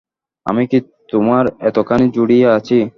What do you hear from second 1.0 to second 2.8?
তোমারএতখানি জুড়িয়া আছি।